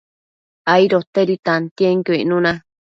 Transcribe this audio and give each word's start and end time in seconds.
aidotedi 0.73 1.35
tantienquio 1.45 2.15
icnuna 2.21 2.53